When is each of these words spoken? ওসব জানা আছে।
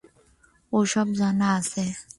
ওসব 0.73 1.07
জানা 1.19 1.47
আছে। 1.57 1.83